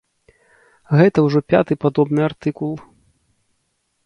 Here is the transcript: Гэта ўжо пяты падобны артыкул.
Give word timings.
Гэта 0.99 1.23
ўжо 1.27 1.39
пяты 1.53 1.73
падобны 1.83 2.21
артыкул. 2.29 2.73